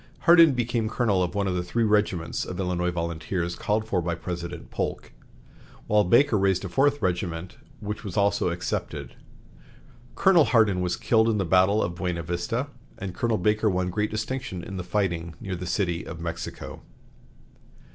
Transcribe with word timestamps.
Hardin 0.21 0.55
became 0.55 0.89
colonel 0.89 1.21
of 1.21 1.35
one 1.35 1.45
of 1.47 1.53
the 1.53 1.61
three 1.61 1.83
regiments 1.83 2.43
of 2.43 2.59
Illinois 2.59 2.89
volunteers 2.89 3.53
called 3.55 3.87
for 3.87 4.01
by 4.01 4.15
President 4.15 4.71
Polk, 4.71 5.11
while 5.85 6.03
Baker 6.03 6.39
raised 6.39 6.65
a 6.65 6.69
fourth 6.69 7.03
regiment, 7.03 7.57
which 7.81 8.03
was 8.03 8.17
also 8.17 8.49
accepted. 8.49 9.13
Colonel 10.15 10.45
Hardin 10.45 10.81
was 10.81 10.95
killed 10.97 11.29
in 11.29 11.37
the 11.37 11.45
battle 11.45 11.83
of 11.83 11.93
Buena 11.93 12.23
Vista, 12.23 12.69
and 12.97 13.13
Colonel 13.13 13.37
Baker 13.37 13.69
won 13.69 13.91
great 13.91 14.09
distinction 14.09 14.63
in 14.63 14.77
the 14.77 14.83
fighting 14.83 15.35
near 15.39 15.55
the 15.55 15.67
City 15.67 16.03
of 16.03 16.19
Mexico. 16.19 16.81